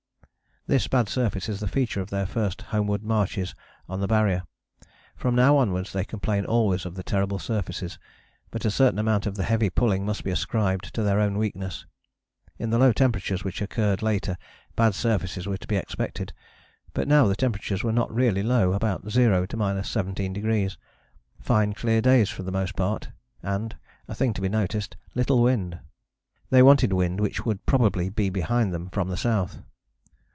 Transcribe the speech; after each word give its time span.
"This 0.71 0.87
bad 0.87 1.09
surface 1.09 1.49
is 1.49 1.59
the 1.59 1.67
feature 1.67 2.01
of 2.01 2.11
their 2.11 2.27
first 2.27 2.61
homeward 2.61 3.01
marches 3.01 3.55
on 3.89 3.99
the 3.99 4.07
Barrier. 4.07 4.43
From 5.15 5.33
now 5.33 5.57
onwards 5.57 5.91
they 5.91 6.05
complain 6.05 6.45
always 6.45 6.85
of 6.85 6.93
the 6.93 7.01
terrible 7.01 7.39
surfaces, 7.39 7.97
but 8.51 8.63
a 8.63 8.69
certain 8.71 8.99
amount 8.99 9.25
of 9.25 9.33
the 9.35 9.43
heavy 9.43 9.71
pulling 9.71 10.05
must 10.05 10.23
be 10.23 10.29
ascribed 10.31 10.93
to 10.93 11.01
their 11.01 11.19
own 11.19 11.39
weakness. 11.39 11.87
In 12.59 12.69
the 12.69 12.77
low 12.77 12.93
temperatures 12.93 13.43
which 13.43 13.59
occurred 13.59 14.03
later 14.03 14.37
bad 14.75 14.93
surfaces 14.93 15.47
were 15.47 15.57
to 15.57 15.67
be 15.67 15.75
expected: 15.77 16.31
but 16.93 17.07
now 17.07 17.25
the 17.25 17.35
temperatures 17.35 17.83
were 17.83 17.91
not 17.91 18.13
really 18.13 18.43
low, 18.43 18.71
about 18.73 19.09
zero 19.09 19.47
to 19.47 19.57
17°: 19.57 20.77
fine 21.41 21.73
clear 21.73 22.01
days 22.01 22.29
for 22.29 22.43
the 22.43 22.51
most 22.51 22.75
part 22.75 23.09
and, 23.41 23.75
a 24.07 24.13
thing 24.13 24.31
to 24.35 24.41
be 24.41 24.47
noticed, 24.47 24.95
little 25.15 25.41
wind. 25.41 25.79
They 26.51 26.61
wanted 26.61 26.93
wind, 26.93 27.19
which 27.19 27.45
would 27.47 27.65
probably 27.65 28.09
be 28.09 28.29
behind 28.29 28.71
them 28.73 28.89
from 28.91 29.09
the 29.09 29.17
south. 29.17 29.63